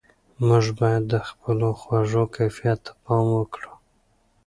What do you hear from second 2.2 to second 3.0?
کیفیت ته